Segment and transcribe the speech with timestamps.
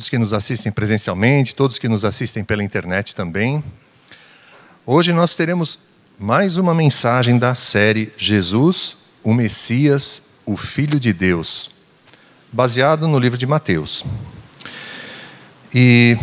[0.00, 3.62] todos que nos assistem presencialmente, todos que nos assistem pela internet também.
[4.86, 5.78] Hoje nós teremos
[6.18, 11.70] mais uma mensagem da série Jesus, o Messias, o Filho de Deus,
[12.50, 14.02] baseado no livro de Mateus.
[15.74, 16.16] E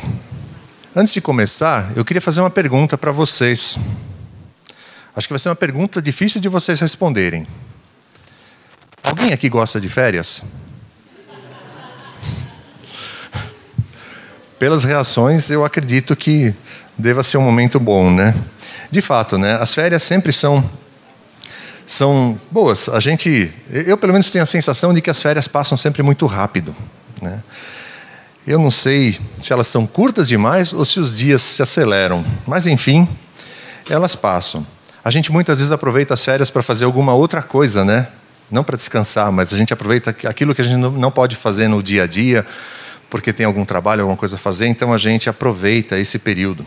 [0.96, 3.78] antes de começar, eu queria fazer uma pergunta para vocês.
[5.16, 7.46] Acho que vai ser uma pergunta difícil de vocês responderem.
[9.04, 10.42] Alguém aqui gosta de férias?
[14.60, 16.54] Pelas reações, eu acredito que
[16.98, 18.34] deva ser um momento bom, né?
[18.90, 19.56] De fato, né?
[19.62, 20.64] As férias sempre são
[21.86, 22.90] são boas.
[22.90, 26.26] A gente, eu pelo menos tenho a sensação de que as férias passam sempre muito
[26.26, 26.76] rápido,
[27.22, 27.42] né?
[28.46, 32.68] Eu não sei se elas são curtas demais ou se os dias se aceleram, mas
[32.68, 33.08] enfim,
[33.90, 34.66] elas passam.
[35.04, 38.08] A gente muitas vezes aproveita as férias para fazer alguma outra coisa, né?
[38.50, 41.84] não para descansar, mas a gente aproveita aquilo que a gente não pode fazer no
[41.84, 42.46] dia a dia,
[43.10, 46.66] porque tem algum trabalho, alguma coisa a fazer, então a gente aproveita esse período.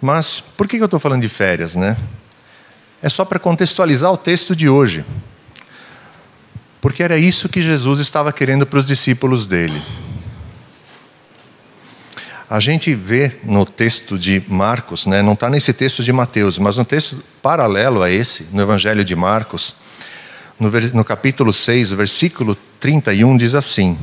[0.00, 1.96] Mas por que eu estou falando de férias, né?
[3.02, 5.04] É só para contextualizar o texto de hoje.
[6.80, 9.82] Porque era isso que Jesus estava querendo para os discípulos dele.
[12.50, 16.78] A gente vê no texto de Marcos, né, não está nesse texto de Mateus, mas
[16.78, 19.74] no texto paralelo a esse, no Evangelho de Marcos,
[20.58, 23.98] no, no capítulo 6, versículo 31, diz assim: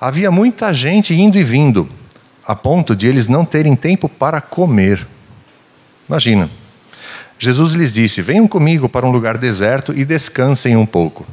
[0.00, 1.86] Havia muita gente indo e vindo,
[2.46, 5.06] a ponto de eles não terem tempo para comer.
[6.08, 6.48] Imagina.
[7.38, 11.26] Jesus lhes disse: Venham comigo para um lugar deserto e descansem um pouco.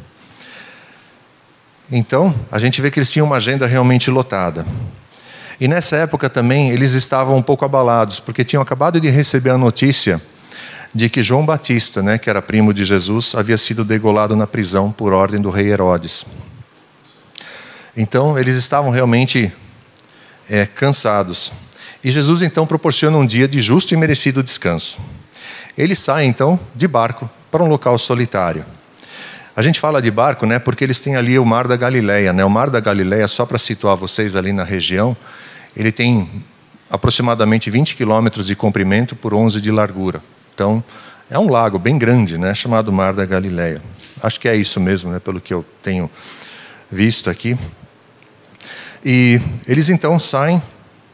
[1.90, 4.66] Então, a gente vê que eles tinham uma agenda realmente lotada.
[5.60, 9.58] E nessa época também eles estavam um pouco abalados, porque tinham acabado de receber a
[9.58, 10.22] notícia
[10.94, 14.92] de que João Batista, né, que era primo de Jesus, havia sido degolado na prisão
[14.92, 16.26] por ordem do rei Herodes.
[17.98, 19.52] Então, eles estavam realmente
[20.48, 21.52] é, cansados.
[22.04, 25.00] E Jesus então proporciona um dia de justo e merecido descanso.
[25.76, 28.64] Ele sai então de barco para um local solitário.
[29.56, 32.46] A gente fala de barco, né, porque eles têm ali o Mar da Galileia, né?
[32.46, 35.18] O Mar da Galileia, só para situar vocês ali na região,
[35.76, 36.30] ele tem
[36.92, 40.22] aproximadamente 20 quilômetros de comprimento por 11 de largura.
[40.54, 40.84] Então,
[41.30, 43.82] é um lago bem grande, né, chamado Mar da Galileia.
[44.22, 46.10] Acho que é isso mesmo, né, pelo que eu tenho
[46.92, 47.58] visto aqui.
[49.10, 50.62] E eles então saem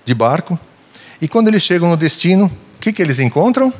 [0.04, 0.58] de barco,
[1.22, 3.72] e quando eles chegam no destino, o que, que eles encontram?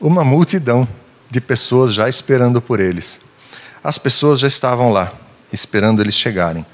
[0.00, 0.86] Uma multidão
[1.28, 3.20] de pessoas já esperando por eles.
[3.82, 5.12] As pessoas já estavam lá,
[5.52, 6.64] esperando eles chegarem.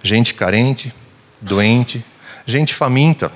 [0.00, 0.94] Gente carente,
[1.40, 2.04] doente,
[2.46, 3.32] gente faminta,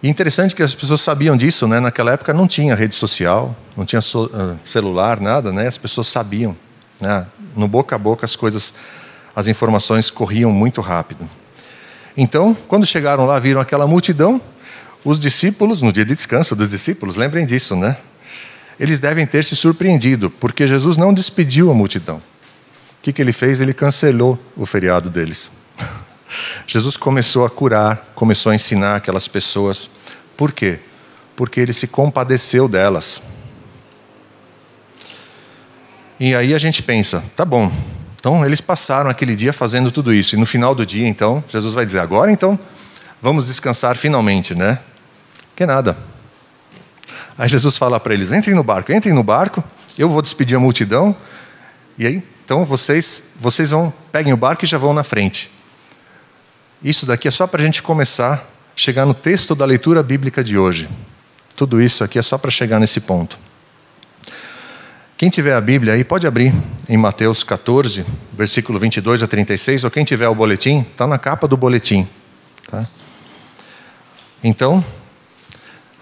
[0.00, 1.80] e interessante que as pessoas sabiam disso, né?
[1.80, 5.66] Naquela época não tinha rede social, não tinha uh, celular, nada, né?
[5.66, 6.56] As pessoas sabiam,
[7.00, 7.26] né?
[7.56, 8.74] No boca a boca as coisas,
[9.36, 11.28] as informações corriam muito rápido.
[12.16, 14.40] Então, quando chegaram lá, viram aquela multidão,
[15.04, 17.98] os discípulos, no dia de descanso dos discípulos, lembrem disso, né?
[18.80, 22.16] Eles devem ter se surpreendido, porque Jesus não despediu a multidão.
[22.16, 23.60] O que, que ele fez?
[23.60, 25.50] Ele cancelou o feriado deles.
[26.66, 29.90] Jesus começou a curar, começou a ensinar aquelas pessoas.
[30.34, 30.78] Por quê?
[31.36, 33.22] Porque ele se compadeceu delas.
[36.18, 37.70] E aí a gente pensa, tá bom.
[38.26, 41.72] Então eles passaram aquele dia fazendo tudo isso e no final do dia, então, Jesus
[41.74, 42.58] vai dizer: "Agora então,
[43.22, 44.80] vamos descansar finalmente, né?"
[45.54, 45.96] Que nada.
[47.38, 49.62] Aí Jesus fala para eles: "Entrem no barco, entrem no barco,
[49.96, 51.14] eu vou despedir a multidão.
[51.96, 55.48] E aí, então vocês, vocês vão, peguem o barco e já vão na frente.
[56.82, 58.40] Isso daqui é só para a gente começar a
[58.74, 60.88] chegar no texto da leitura bíblica de hoje.
[61.54, 63.38] Tudo isso aqui é só para chegar nesse ponto.
[65.16, 66.52] Quem tiver a Bíblia aí, pode abrir
[66.86, 68.04] em Mateus 14,
[68.34, 72.06] versículo 22 a 36, ou quem tiver o boletim, está na capa do boletim.
[72.70, 72.86] Tá?
[74.44, 74.84] Então,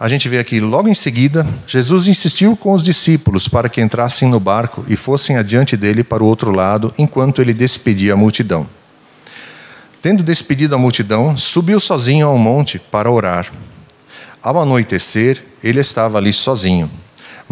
[0.00, 4.28] a gente vê aqui, logo em seguida, Jesus insistiu com os discípulos para que entrassem
[4.28, 8.66] no barco e fossem adiante dele para o outro lado, enquanto ele despedia a multidão.
[10.02, 13.52] Tendo despedido a multidão, subiu sozinho ao monte para orar.
[14.42, 16.90] Ao anoitecer, ele estava ali sozinho,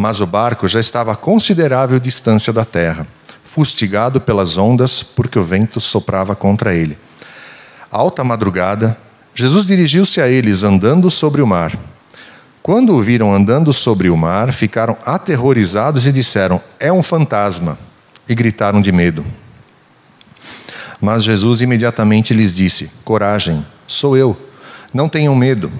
[0.03, 3.07] mas o barco já estava a considerável distância da terra,
[3.41, 6.97] fustigado pelas ondas, porque o vento soprava contra ele.
[7.89, 8.97] Alta madrugada,
[9.33, 11.71] Jesus dirigiu-se a eles andando sobre o mar.
[12.61, 17.79] Quando o viram andando sobre o mar, ficaram aterrorizados e disseram: É um fantasma!
[18.27, 19.25] E gritaram de medo.
[20.99, 24.37] Mas Jesus imediatamente lhes disse: Coragem, sou eu,
[24.93, 25.71] não tenham medo.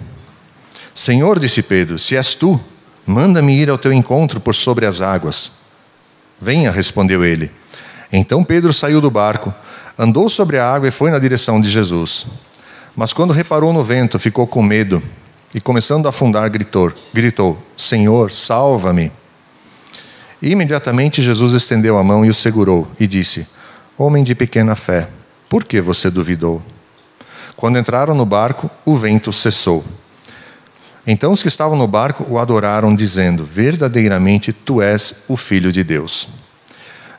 [0.95, 2.57] Senhor, disse Pedro, se és tu,
[3.05, 5.51] manda-me ir ao teu encontro por sobre as águas.
[6.41, 7.51] Venha, respondeu ele.
[8.11, 9.53] Então Pedro saiu do barco,
[9.97, 12.25] Andou sobre a água e foi na direção de Jesus.
[12.95, 15.03] Mas quando reparou no vento, ficou com medo
[15.53, 19.11] e, começando a afundar, gritou: gritou Senhor, salva-me.
[20.41, 23.47] E imediatamente Jesus estendeu a mão e o segurou e disse:
[23.95, 25.07] Homem de pequena fé,
[25.47, 26.61] por que você duvidou?
[27.55, 29.85] Quando entraram no barco, o vento cessou.
[31.05, 35.83] Então os que estavam no barco o adoraram, dizendo: Verdadeiramente tu és o Filho de
[35.83, 36.29] Deus.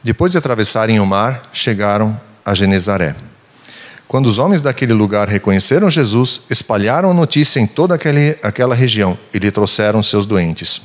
[0.03, 3.15] Depois de atravessarem o mar, chegaram a Genezaré.
[4.07, 9.19] Quando os homens daquele lugar reconheceram Jesus, espalharam a notícia em toda aquele, aquela região
[9.33, 10.83] e lhe trouxeram seus doentes.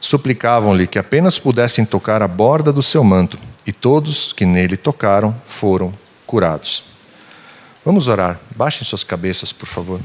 [0.00, 5.34] Suplicavam-lhe que apenas pudessem tocar a borda do seu manto, e todos que nele tocaram
[5.46, 5.92] foram
[6.26, 6.84] curados.
[7.84, 8.38] Vamos orar.
[8.56, 10.00] Baixem suas cabeças, por favor.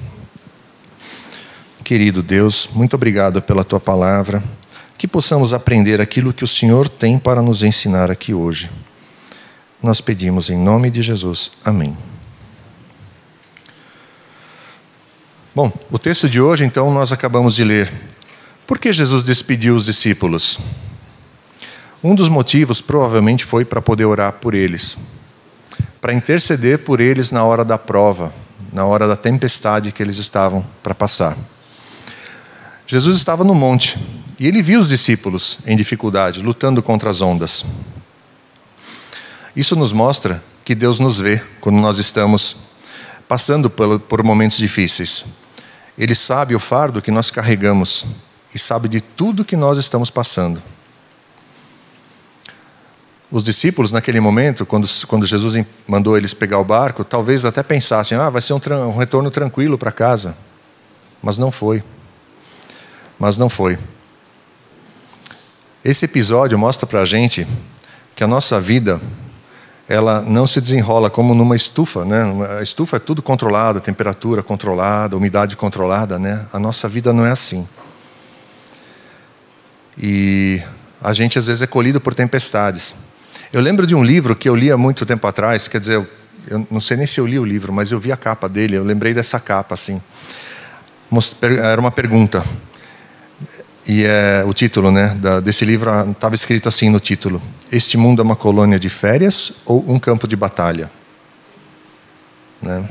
[1.86, 4.44] Querido Deus, muito obrigado pela tua palavra.
[4.98, 8.72] Que possamos aprender aquilo que o Senhor tem para nos ensinar aqui hoje.
[9.84, 11.52] Nós pedimos em nome de Jesus.
[11.64, 11.96] Amém.
[15.54, 17.94] Bom, o texto de hoje, então, nós acabamos de ler.
[18.66, 20.58] Por que Jesus despediu os discípulos?
[22.04, 24.98] Um dos motivos provavelmente foi para poder orar por eles,
[26.02, 28.34] para interceder por eles na hora da prova,
[28.74, 31.38] na hora da tempestade que eles estavam para passar.
[32.88, 33.98] Jesus estava no monte
[34.40, 37.66] e ele viu os discípulos em dificuldade, lutando contra as ondas.
[39.56, 42.58] Isso nos mostra que Deus nos vê quando nós estamos
[43.28, 45.26] passando por momentos difíceis.
[45.98, 48.06] Ele sabe o fardo que nós carregamos
[48.54, 50.62] e sabe de tudo que nós estamos passando.
[53.32, 58.18] Os discípulos, naquele momento, quando, quando Jesus mandou eles pegar o barco, talvez até pensassem:
[58.18, 60.38] ah, vai ser um, um retorno tranquilo para casa.
[61.24, 61.84] Mas não foi
[63.20, 63.78] mas não foi.
[65.84, 67.48] Esse episódio mostra para a gente
[68.16, 69.00] que a nossa vida
[69.88, 72.24] ela não se desenrola como numa estufa, né?
[72.58, 76.46] A estufa é tudo controlado, temperatura controlada, umidade controlada, né?
[76.52, 77.68] A nossa vida não é assim.
[79.98, 80.62] E
[81.02, 82.96] a gente às vezes é colhido por tempestades.
[83.54, 86.06] Eu lembro de um livro que eu li há muito tempo atrás, quer dizer,
[86.48, 88.76] eu não sei nem se eu li o livro, mas eu vi a capa dele,
[88.76, 90.02] eu lembrei dessa capa assim.
[91.62, 92.44] Era uma pergunta:
[93.88, 97.42] e é, o título né, da, desse livro estava ah, escrito assim no título:
[97.72, 100.90] Este mundo é uma colônia de férias ou um campo de batalha?
[102.62, 102.84] Né?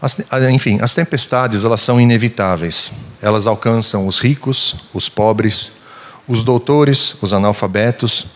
[0.00, 2.92] As, ah, enfim, as tempestades elas são inevitáveis.
[3.20, 5.78] Elas alcançam os ricos, os pobres,
[6.26, 8.26] os doutores, os analfabetos,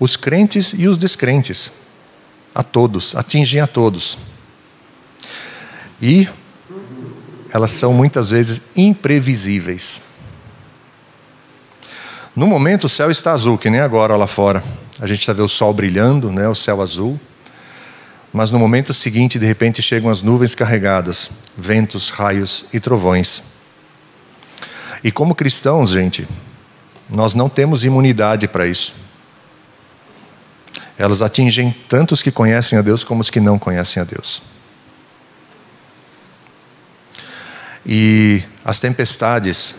[0.00, 1.70] os crentes e os descrentes.
[2.52, 4.18] A todos, atingem a todos.
[6.00, 6.28] E
[7.52, 10.02] elas são muitas vezes imprevisíveis.
[12.34, 14.64] No momento o céu está azul, que nem agora lá fora.
[14.98, 17.20] A gente está vendo o sol brilhando, né, o céu azul.
[18.32, 23.52] Mas no momento seguinte, de repente, chegam as nuvens carregadas, ventos, raios e trovões.
[25.04, 26.26] E como cristãos, gente,
[27.10, 28.94] nós não temos imunidade para isso.
[30.96, 34.51] Elas atingem tanto os que conhecem a Deus como os que não conhecem a Deus.
[37.84, 39.76] E as tempestades,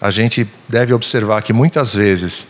[0.00, 2.48] a gente deve observar que muitas vezes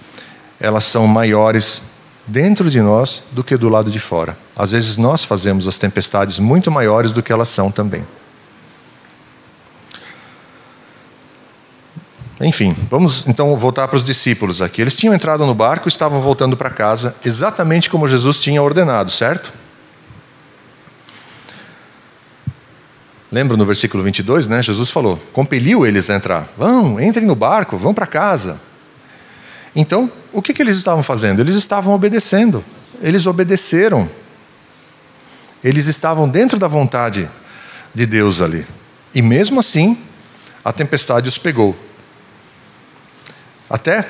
[0.59, 1.83] elas são maiores
[2.27, 4.37] dentro de nós do que do lado de fora.
[4.57, 8.05] Às vezes nós fazemos as tempestades muito maiores do que elas são também.
[12.41, 14.83] Enfim, vamos então voltar para os discípulos aqui.
[14.83, 19.11] Eles tinham entrado no barco e estavam voltando para casa, exatamente como Jesus tinha ordenado,
[19.11, 19.53] certo?
[23.37, 24.62] Lembra no versículo 22, né?
[24.62, 26.49] Jesus falou, compeliu eles a entrar.
[26.57, 28.59] Vão, entrem no barco, vão para casa.
[29.75, 31.40] Então, o que, que eles estavam fazendo?
[31.40, 32.64] Eles estavam obedecendo.
[33.02, 34.09] Eles obedeceram.
[35.62, 37.28] Eles estavam dentro da vontade
[37.95, 38.66] de Deus ali.
[39.14, 39.99] E mesmo assim,
[40.64, 41.76] a tempestade os pegou.
[43.69, 44.09] Até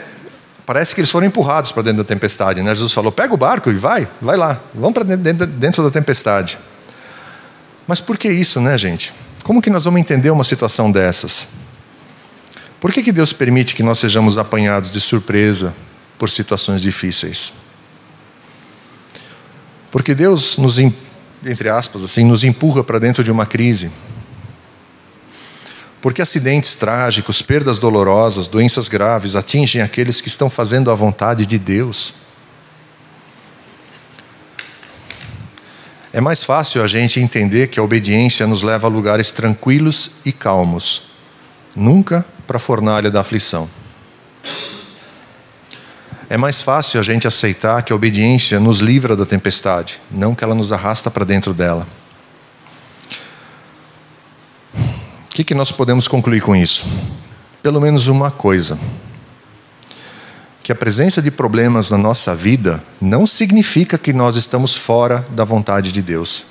[0.64, 2.62] parece que eles foram empurrados para dentro da tempestade.
[2.62, 2.72] Né?
[2.72, 6.56] Jesus falou: pega o barco e vai, vai lá, vamos para dentro da tempestade.
[7.86, 9.12] Mas por que isso, né, gente?
[9.44, 11.48] Como que nós vamos entender uma situação dessas?
[12.80, 15.74] Por que, que Deus permite que nós sejamos apanhados de surpresa
[16.18, 17.54] por situações difíceis?
[19.90, 23.90] Porque Deus nos, entre aspas, assim, nos empurra para dentro de uma crise.
[26.02, 31.58] Porque acidentes trágicos, perdas dolorosas, doenças graves atingem aqueles que estão fazendo a vontade de
[31.58, 32.25] Deus.
[36.16, 40.32] É mais fácil a gente entender que a obediência nos leva a lugares tranquilos e
[40.32, 41.10] calmos,
[41.76, 43.68] nunca para a fornalha da aflição.
[46.30, 50.42] é mais fácil a gente aceitar que a obediência nos livra da tempestade, não que
[50.42, 51.86] ela nos arrasta para dentro dela.
[54.74, 56.86] O que, que nós podemos concluir com isso?
[57.62, 58.78] Pelo menos uma coisa:
[60.66, 65.44] que a presença de problemas na nossa vida não significa que nós estamos fora da
[65.44, 66.46] vontade de Deus.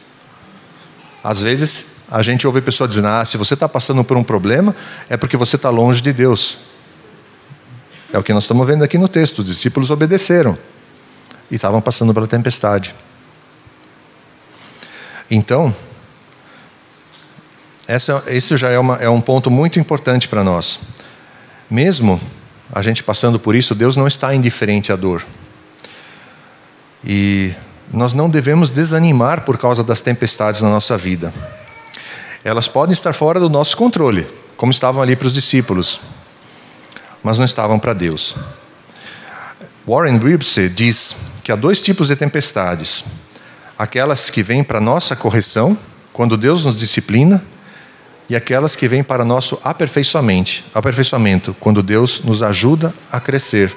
[1.21, 4.23] Às vezes a gente ouve a pessoa dizendo: ah, se você está passando por um
[4.23, 4.73] problema,
[5.09, 6.59] é porque você está longe de Deus.
[8.13, 9.39] É o que nós estamos vendo aqui no texto.
[9.39, 10.57] Os discípulos obedeceram
[11.51, 12.95] e estavam passando pela tempestade.
[15.29, 15.75] Então,
[17.85, 20.79] essa, esse já é, uma, é um ponto muito importante para nós.
[21.69, 22.17] Mesmo
[22.71, 25.25] a gente passando por isso, Deus não está indiferente à dor.
[27.03, 27.53] E
[27.93, 31.33] nós não devemos desanimar por causa das tempestades na nossa vida.
[32.43, 35.99] Elas podem estar fora do nosso controle, como estavam ali para os discípulos
[37.25, 38.35] mas não estavam para Deus.
[39.87, 43.03] Warren Wiersbe diz que há dois tipos de tempestades:
[43.75, 45.75] aquelas que vêm para nossa correção,
[46.13, 47.43] quando Deus nos disciplina,
[48.29, 53.71] e aquelas que vêm para nosso aperfeiçoamento, aperfeiçoamento, quando Deus nos ajuda a crescer.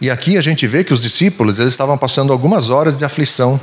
[0.00, 3.60] E aqui a gente vê que os discípulos eles estavam passando algumas horas de aflição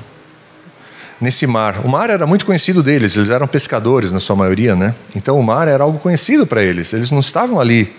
[1.20, 1.82] nesse mar.
[1.84, 4.96] O mar era muito conhecido deles, eles eram pescadores na sua maioria, né?
[5.16, 6.94] Então o mar era algo conhecido para eles.
[6.94, 7.94] Eles não estavam ali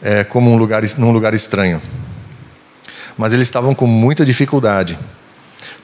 [0.00, 1.82] é, como um lugar, num lugar estranho,
[3.18, 4.98] mas eles estavam com muita dificuldade.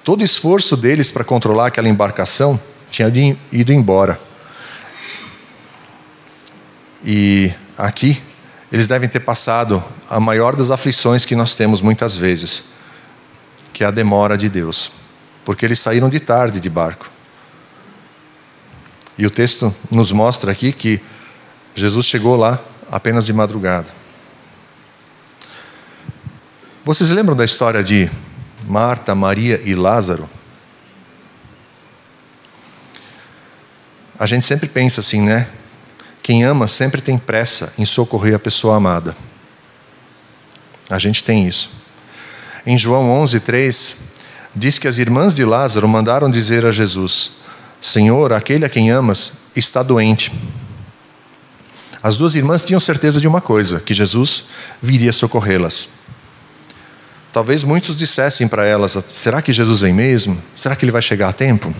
[0.05, 2.59] Todo esforço deles para controlar aquela embarcação
[2.91, 3.09] tinha
[3.53, 4.21] ido embora.
[7.05, 8.23] E aqui
[8.71, 12.65] eles devem ter passado a maior das aflições que nós temos muitas vezes,
[13.73, 14.93] que é a demora de Deus
[15.47, 17.09] porque eles saíram de tarde de barco.
[19.17, 21.01] E o texto nos mostra aqui que
[21.73, 22.59] Jesus chegou lá
[22.91, 23.87] apenas de madrugada.
[26.85, 28.11] Vocês lembram da história de
[28.67, 30.29] Marta, Maria e Lázaro?
[34.19, 35.47] A gente sempre pensa assim, né?
[36.23, 39.15] Quem ama sempre tem pressa em socorrer a pessoa amada.
[40.89, 41.71] A gente tem isso.
[42.67, 44.13] Em João 11, 3,
[44.55, 47.43] diz que as irmãs de Lázaro mandaram dizer a Jesus:
[47.81, 50.33] Senhor, aquele a quem amas está doente.
[52.03, 54.47] As duas irmãs tinham certeza de uma coisa: que Jesus
[54.83, 55.89] viria socorrê-las.
[57.33, 60.43] Talvez muitos dissessem para elas: será que Jesus vem mesmo?
[60.57, 61.75] Será que ele vai chegar a tempo?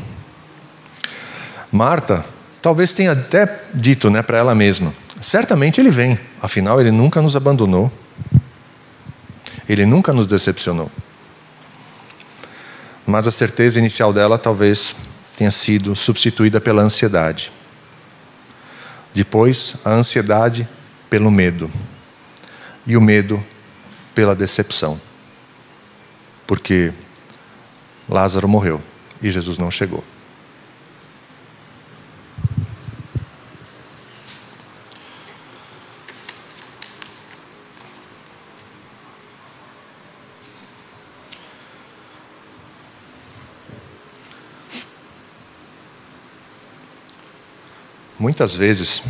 [1.71, 2.25] Marta
[2.63, 7.37] talvez tenha até dito né, para ela mesma: certamente ele vem, afinal ele nunca nos
[7.37, 7.93] abandonou,
[9.69, 10.91] ele nunca nos decepcionou
[13.07, 14.97] mas a certeza inicial dela talvez
[15.39, 17.53] tenha sido substituída pela ansiedade.
[19.15, 20.69] Depois, a ansiedade
[21.09, 21.71] pelo medo.
[22.85, 23.43] E o medo
[24.15, 25.01] pela decepção.
[26.47, 26.93] Porque
[28.09, 28.83] Lázaro morreu
[29.23, 30.03] e Jesus não chegou.
[48.27, 49.05] Muitas vezes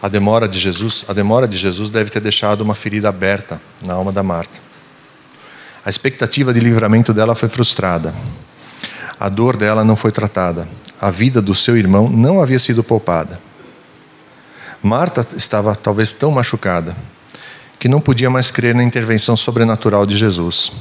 [0.00, 3.92] a demora de Jesus, a demora de Jesus deve ter deixado uma ferida aberta na
[3.92, 4.58] alma da Marta.
[5.84, 8.14] A expectativa de livramento dela foi frustrada.
[9.18, 10.66] A dor dela não foi tratada.
[10.98, 13.38] A vida do seu irmão não havia sido poupada.
[14.82, 16.96] Marta estava talvez tão machucada
[17.78, 20.72] que não podia mais crer na intervenção sobrenatural de Jesus.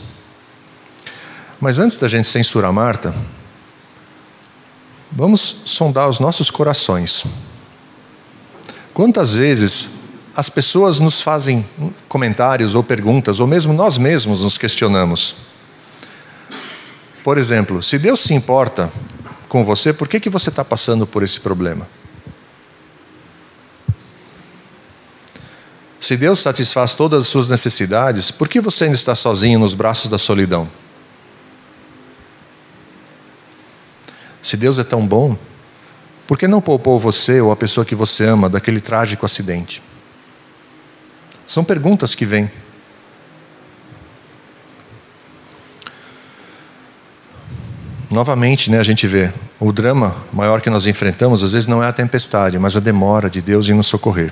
[1.59, 3.13] Mas antes da gente censurar Marta,
[5.11, 7.25] Vamos sondar os nossos corações.
[8.93, 9.89] Quantas vezes
[10.35, 11.65] as pessoas nos fazem
[12.07, 15.35] comentários ou perguntas, ou mesmo nós mesmos nos questionamos?
[17.23, 18.91] Por exemplo, se Deus se importa
[19.47, 21.87] com você, por que, que você está passando por esse problema?
[25.99, 30.09] Se Deus satisfaz todas as suas necessidades, por que você ainda está sozinho nos braços
[30.09, 30.69] da solidão?
[34.41, 35.37] Se Deus é tão bom,
[36.27, 39.81] por que não poupou você ou a pessoa que você ama daquele trágico acidente?
[41.47, 42.51] São perguntas que vêm.
[48.11, 51.87] Novamente, né, a gente vê o drama maior que nós enfrentamos, às vezes não é
[51.87, 54.31] a tempestade, mas a demora de Deus em nos socorrer.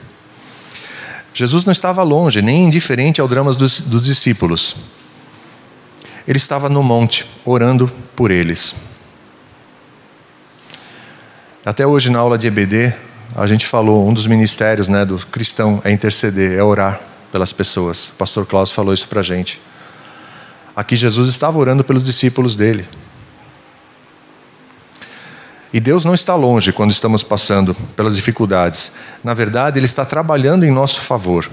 [1.33, 4.75] Jesus não estava longe, nem indiferente ao drama dos, dos discípulos.
[6.27, 8.86] Ele estava no monte, orando por eles.
[11.67, 12.93] Até hoje, na aula de EBD,
[13.35, 18.07] a gente falou, um dos ministérios né, do cristão é interceder, é orar pelas pessoas.
[18.07, 19.59] O pastor Klaus falou isso para a gente.
[20.73, 22.87] Aqui Jesus estava orando pelos discípulos dele.
[25.73, 28.93] E Deus não está longe quando estamos passando pelas dificuldades.
[29.21, 31.49] Na verdade, Ele está trabalhando em nosso favor.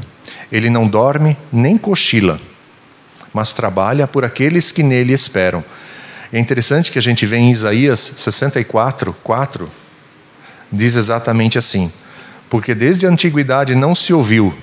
[0.52, 2.40] Ele não dorme nem cochila,
[3.32, 5.64] mas trabalha por aqueles que nele esperam.
[6.32, 9.68] É interessante que a gente vê em Isaías 64, 4,
[10.72, 11.90] diz exatamente assim:
[12.48, 14.54] Porque desde a antiguidade não se ouviu,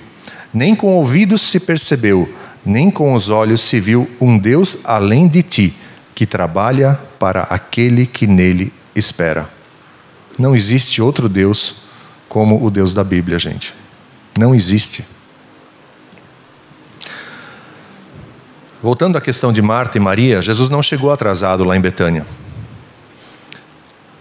[0.52, 2.32] nem com ouvidos se percebeu,
[2.64, 5.74] nem com os olhos se viu um Deus além de ti,
[6.14, 9.48] que trabalha para aquele que nele espera.
[10.38, 11.82] Não existe outro Deus
[12.28, 13.74] como o Deus da Bíblia, gente.
[14.38, 15.04] Não existe.
[18.82, 22.26] Voltando à questão de Marta e Maria, Jesus não chegou atrasado lá em Betânia.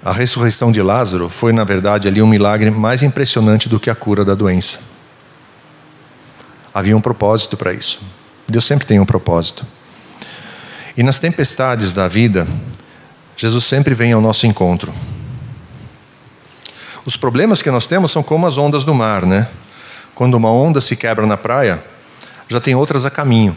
[0.04, 3.96] A ressurreição de Lázaro foi, na verdade, ali um milagre mais impressionante do que a
[3.96, 4.80] cura da doença.
[6.74, 8.02] Havia um propósito para isso.
[8.48, 9.66] Deus sempre tem um propósito.
[10.98, 12.48] E nas tempestades da vida,
[13.38, 14.94] Jesus sempre vem ao nosso encontro.
[17.06, 19.48] Os problemas que nós temos são como as ondas do mar, né?
[20.14, 21.84] Quando uma onda se quebra na praia,
[22.48, 23.56] já tem outras a caminho.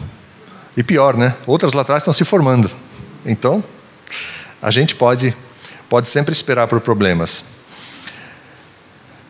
[0.77, 1.35] E pior, né?
[1.45, 2.69] Outras lá atrás estão se formando.
[3.25, 3.63] Então,
[4.61, 5.35] a gente pode,
[5.89, 7.55] pode sempre esperar por problemas.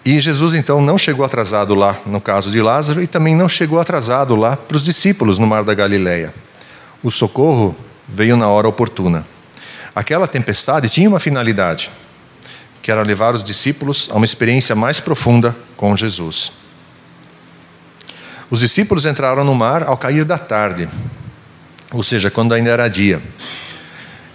[0.05, 3.79] E Jesus então não chegou atrasado lá no caso de Lázaro e também não chegou
[3.79, 6.31] atrasado lá para os discípulos no mar da Galileia.
[7.01, 7.75] O socorro
[8.07, 9.25] veio na hora oportuna.
[9.95, 11.89] Aquela tempestade tinha uma finalidade,
[12.81, 16.51] que era levar os discípulos a uma experiência mais profunda com Jesus.
[18.51, 20.87] Os discípulos entraram no mar ao cair da tarde,
[21.91, 23.19] ou seja, quando ainda era dia.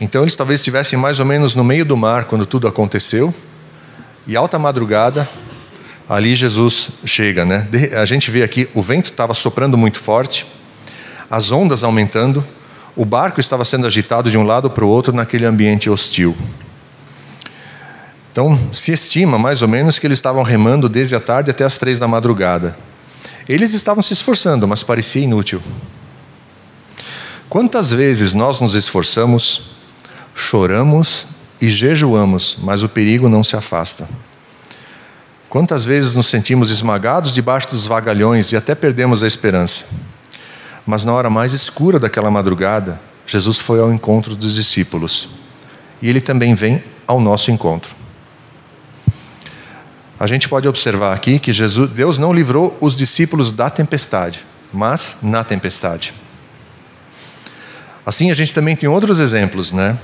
[0.01, 3.35] Então eles talvez estivessem mais ou menos no meio do mar quando tudo aconteceu,
[4.27, 5.29] e alta madrugada,
[6.09, 7.69] ali Jesus chega, né?
[8.01, 10.47] A gente vê aqui, o vento estava soprando muito forte,
[11.31, 12.45] as ondas aumentando,
[12.97, 16.37] o barco estava sendo agitado de um lado para o outro naquele ambiente hostil.
[18.33, 21.79] Então, se estima mais ou menos que eles estavam remando desde a tarde até as
[21.79, 22.77] três da madrugada.
[23.49, 25.61] Eles estavam se esforçando, mas parecia inútil.
[27.49, 29.70] Quantas vezes nós nos esforçamos,
[30.41, 31.27] choramos
[31.61, 34.09] e jejuamos, mas o perigo não se afasta?
[35.49, 39.87] Quantas vezes nos sentimos esmagados debaixo dos vagalhões e até perdemos a esperança?
[40.87, 45.29] Mas na hora mais escura daquela madrugada, Jesus foi ao encontro dos discípulos.
[46.01, 47.95] E ele também vem ao nosso encontro.
[50.19, 55.19] A gente pode observar aqui que Jesus, Deus não livrou os discípulos da tempestade, mas
[55.23, 56.15] na tempestade.
[58.05, 59.99] Assim, a gente também tem outros exemplos, né?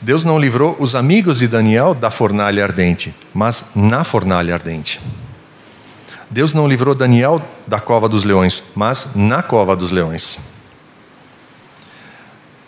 [0.00, 5.00] Deus não livrou os amigos de Daniel da fornalha ardente, mas na fornalha ardente.
[6.30, 10.38] Deus não livrou Daniel da cova dos leões, mas na cova dos leões.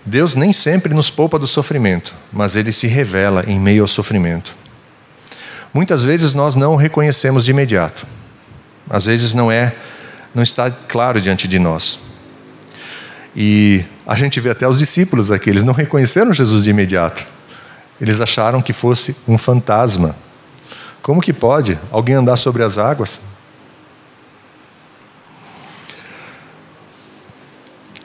[0.05, 4.57] Deus nem sempre nos poupa do sofrimento, mas ele se revela em meio ao sofrimento.
[5.75, 8.07] Muitas vezes nós não o reconhecemos de imediato.
[8.89, 9.75] Às vezes não é,
[10.35, 12.08] não está claro diante de nós.
[13.41, 17.25] E a gente vê até os discípulos aqui, eles não reconheceram Jesus de imediato.
[18.01, 20.17] Eles acharam que fosse um fantasma.
[21.01, 23.21] Como que pode alguém andar sobre as águas?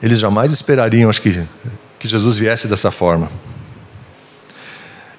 [0.00, 1.44] Eles jamais esperariam, acho que,
[1.98, 3.28] que Jesus viesse dessa forma.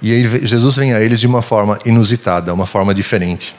[0.02, 3.54] E aí, Jesus vem a eles de uma forma inusitada, uma forma diferente.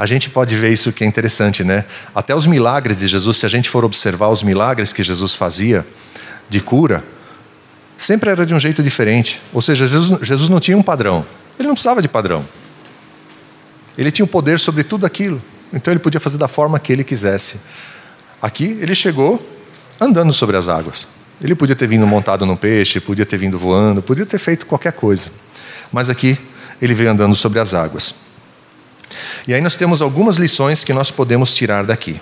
[0.00, 1.84] A gente pode ver isso que é interessante, né?
[2.14, 5.86] Até os milagres de Jesus, se a gente for observar os milagres que Jesus fazia
[6.48, 7.04] de cura,
[7.98, 9.42] sempre era de um jeito diferente.
[9.52, 11.26] Ou seja, Jesus, Jesus não tinha um padrão.
[11.58, 12.48] Ele não precisava de padrão.
[13.98, 15.38] Ele tinha o poder sobre tudo aquilo.
[15.70, 17.60] Então ele podia fazer da forma que ele quisesse.
[18.40, 19.38] Aqui ele chegou
[20.00, 21.06] andando sobre as águas.
[21.42, 24.94] Ele podia ter vindo montado num peixe, podia ter vindo voando, podia ter feito qualquer
[24.94, 25.30] coisa.
[25.92, 26.38] Mas aqui
[26.80, 28.29] ele veio andando sobre as águas.
[29.46, 32.20] E aí nós temos algumas lições que nós podemos tirar daqui.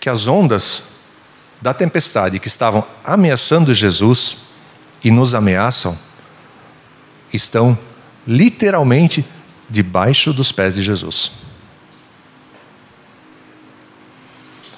[0.00, 0.96] Que as ondas
[1.60, 4.46] da tempestade que estavam ameaçando Jesus
[5.02, 5.96] e nos ameaçam
[7.32, 7.78] estão
[8.26, 9.24] literalmente
[9.68, 11.32] debaixo dos pés de Jesus.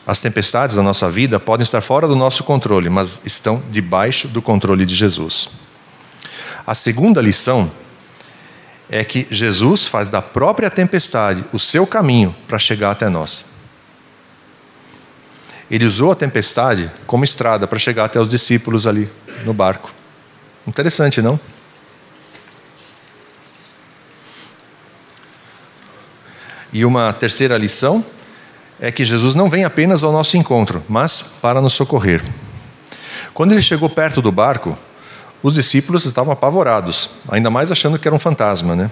[0.06, 4.40] As tempestades da nossa vida podem estar fora do nosso controle, mas estão debaixo do
[4.40, 5.50] controle de Jesus.
[6.66, 7.70] A segunda lição
[8.90, 13.44] é que Jesus faz da própria tempestade o seu caminho para chegar até nós.
[15.70, 19.08] Ele usou a tempestade como estrada para chegar até os discípulos ali
[19.44, 19.90] no barco.
[20.66, 21.38] Interessante, não?
[26.72, 28.04] E uma terceira lição
[28.80, 32.22] é que Jesus não vem apenas ao nosso encontro, mas para nos socorrer.
[33.34, 34.76] Quando ele chegou perto do barco,
[35.42, 38.90] os discípulos estavam apavorados, ainda mais achando que era um fantasma, né?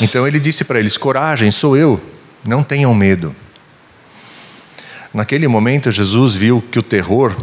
[0.00, 2.00] Então ele disse para eles: Coragem, sou eu,
[2.44, 3.34] não tenham medo.
[5.12, 7.34] Naquele momento, Jesus viu que o terror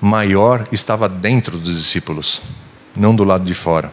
[0.00, 2.42] maior estava dentro dos discípulos,
[2.94, 3.92] não do lado de fora.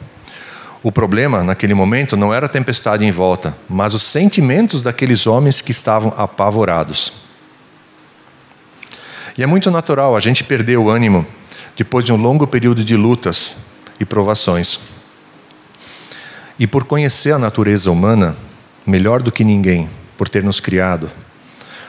[0.83, 5.61] O problema, naquele momento, não era a tempestade em volta, mas os sentimentos daqueles homens
[5.61, 7.23] que estavam apavorados.
[9.37, 11.25] E é muito natural a gente perder o ânimo
[11.75, 13.57] depois de um longo período de lutas
[13.99, 14.79] e provações.
[16.59, 18.37] E por conhecer a natureza humana
[18.85, 21.09] melhor do que ninguém, por ter nos criado,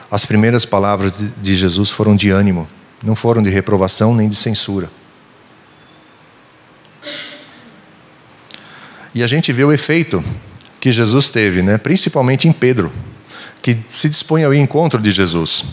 [0.09, 2.67] as primeiras palavras de Jesus foram de ânimo,
[3.03, 4.89] não foram de reprovação nem de censura.
[9.13, 10.23] E a gente vê o efeito
[10.79, 11.77] que Jesus teve, né?
[11.77, 12.91] principalmente em Pedro,
[13.61, 15.65] que se dispõe ao encontro de Jesus.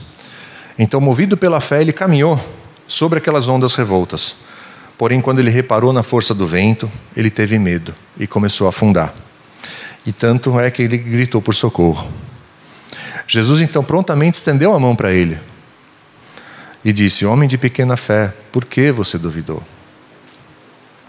[0.78, 2.40] Então, movido pela fé, ele caminhou
[2.86, 4.36] sobre aquelas ondas revoltas.
[4.98, 9.14] Porém, quando ele reparou na força do vento, ele teve medo e começou a afundar.
[10.06, 12.10] E tanto é que ele gritou por socorro.
[13.26, 15.38] Jesus então prontamente estendeu a mão para ele
[16.84, 19.62] e disse: Homem de pequena fé, por que você duvidou?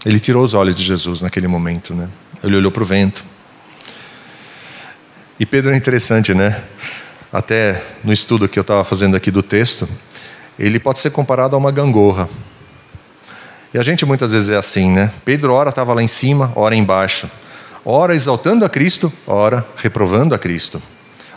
[0.04, 2.08] Ele tirou os olhos de Jesus naquele momento, né?
[2.42, 3.24] Ele olhou para o vento.
[5.40, 6.62] E Pedro é interessante, né?
[7.32, 9.88] Até no estudo que eu estava fazendo aqui do texto,
[10.58, 12.28] ele pode ser comparado a uma gangorra.
[13.72, 15.10] E a gente muitas vezes é assim, né?
[15.24, 17.28] Pedro, ora estava lá em cima, ora embaixo.
[17.84, 20.80] Ora exaltando a Cristo, ora reprovando a Cristo.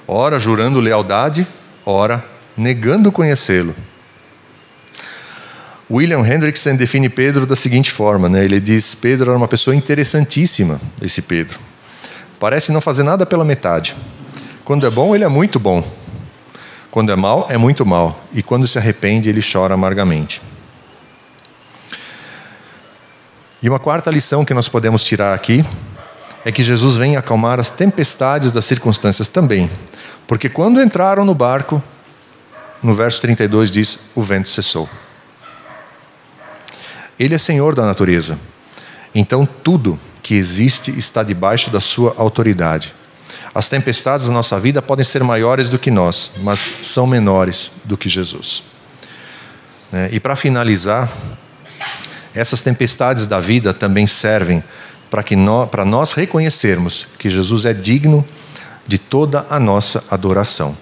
[0.08, 1.46] Ora jurando lealdade,
[1.86, 2.24] ora
[2.56, 3.76] negando conhecê-lo.
[5.90, 8.46] William Hendrickson define Pedro da seguinte forma: né?
[8.46, 11.60] ele diz, Pedro era uma pessoa interessantíssima, esse Pedro.
[12.40, 13.96] Parece não fazer nada pela metade.
[14.64, 15.84] Quando é bom, ele é muito bom.
[16.98, 18.20] Quando é mal, é muito mal.
[18.34, 20.42] E quando se arrepende, ele chora amargamente.
[23.62, 25.64] E uma quarta lição que nós podemos tirar aqui
[26.44, 29.70] é que Jesus vem acalmar as tempestades das circunstâncias também.
[30.26, 31.84] Porque quando entraram no barco,
[32.82, 34.90] no verso 32 diz: o vento cessou.
[37.20, 38.40] Ele é senhor da natureza.
[39.14, 42.97] Então tudo que existe está debaixo da sua autoridade.
[43.58, 47.98] As tempestades da nossa vida podem ser maiores do que nós, mas são menores do
[47.98, 48.62] que Jesus.
[49.92, 50.10] Né?
[50.12, 51.12] E para finalizar,
[52.36, 54.64] essas tempestades da vida também servem
[55.10, 58.24] para que nós, para nós reconhecermos que Jesus é digno
[58.86, 60.78] de toda a nossa adoração.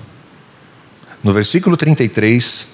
[1.24, 2.74] No versículo 33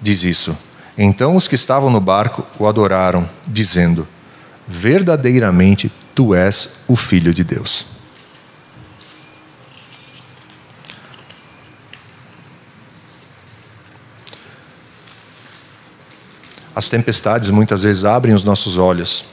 [0.00, 0.56] diz isso:
[0.96, 4.08] então os que estavam no barco o adoraram, dizendo:
[4.66, 7.93] Verdadeiramente tu és o Filho de Deus.
[16.84, 19.24] As tempestades muitas vezes abrem os nossos olhos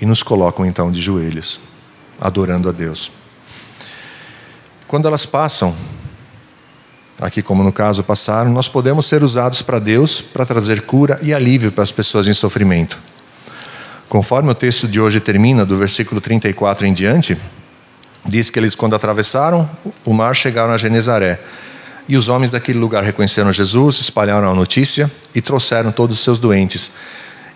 [0.00, 1.58] e nos colocam então de joelhos,
[2.20, 3.10] adorando a Deus.
[4.86, 5.74] Quando elas passam,
[7.20, 11.34] aqui como no caso passaram, nós podemos ser usados para Deus para trazer cura e
[11.34, 12.96] alívio para as pessoas em sofrimento.
[14.08, 17.36] Conforme o texto de hoje termina, do versículo 34 em diante,
[18.24, 19.68] diz que eles, quando atravessaram
[20.04, 21.40] o mar, chegaram a Genezaré.
[22.10, 26.40] E os homens daquele lugar reconheceram Jesus, espalharam a notícia e trouxeram todos os seus
[26.40, 26.90] doentes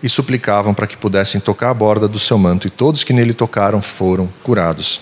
[0.01, 3.33] e suplicavam para que pudessem tocar a borda do seu manto, e todos que nele
[3.33, 5.01] tocaram foram curados.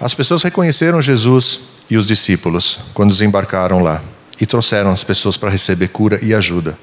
[0.00, 4.00] As pessoas reconheceram Jesus e os discípulos quando desembarcaram lá
[4.40, 6.78] e trouxeram as pessoas para receber cura e ajuda.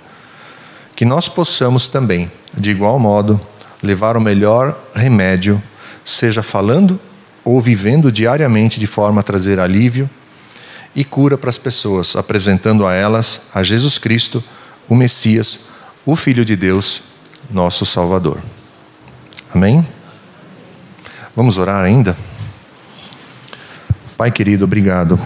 [0.98, 3.40] Que nós possamos também, de igual modo,
[3.82, 5.64] levar o melhor remédio,
[6.04, 7.00] seja falando
[7.42, 10.10] ou vivendo diariamente de forma a trazer alívio
[10.96, 14.44] e cura para as pessoas, apresentando a elas a Jesus Cristo,
[14.90, 15.70] o Messias,
[16.06, 17.04] o Filho de Deus,
[17.50, 18.40] nosso Salvador.
[19.54, 19.86] Amém?
[21.36, 22.18] Vamos orar ainda?
[24.18, 25.20] Pai querido, obrigado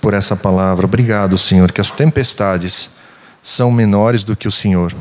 [0.00, 0.84] por essa palavra.
[0.84, 2.90] Obrigado, Senhor, que as tempestades
[3.42, 4.94] são menores do que o Senhor.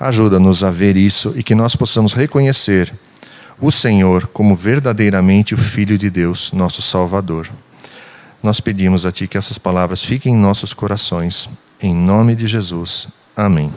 [0.00, 2.92] Ajuda-nos a ver isso e que nós possamos reconhecer
[3.60, 7.48] o Senhor como verdadeiramente o Filho de Deus, nosso Salvador.
[8.42, 11.50] Nós pedimos a Ti que essas palavras fiquem em nossos corações.
[11.80, 13.08] Em nome de Jesus.
[13.36, 13.72] Amém.